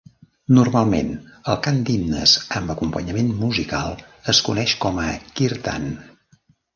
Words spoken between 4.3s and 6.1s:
es coneix com a "Kirtan".